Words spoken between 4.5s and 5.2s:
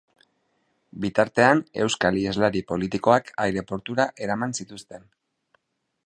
zituzten.